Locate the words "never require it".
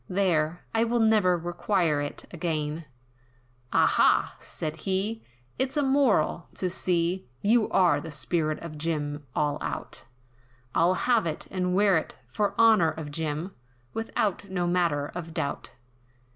0.99-2.25